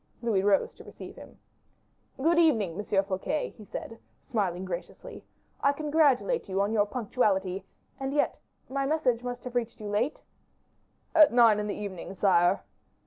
[0.23, 1.37] Louis rose to receive him.
[2.17, 3.03] "Good evening, M.
[3.03, 5.23] Fouquet," he said, smiling graciously;
[5.61, 7.65] "I congratulate you on your punctuality;
[7.99, 10.23] and yet my message must have reached you late?"
[11.13, 12.63] "At nine in the evening, sire."